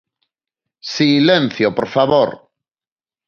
¡Silencio, 0.93 1.67
por 1.77 1.87
favor! 1.95 2.29